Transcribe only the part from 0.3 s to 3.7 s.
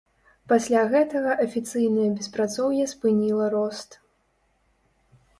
Пасля гэтага афіцыйнае беспрацоўе спыніла